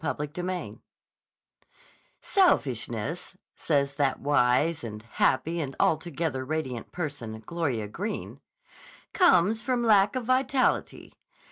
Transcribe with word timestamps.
CHAPTER 0.03 0.41
VIII 0.41 0.79
SELFISHNESS," 2.23 3.37
says 3.55 3.93
that 3.93 4.19
wise 4.19 4.83
and 4.83 5.03
happy 5.03 5.59
and 5.61 5.75
altogether 5.79 6.43
radiant 6.43 6.91
person, 6.91 7.39
Gloria 7.45 7.87
Greene, 7.87 8.39
"comes 9.13 9.61
from 9.61 9.83
lack 9.83 10.15
of 10.15 10.25
vitality. 10.25 11.13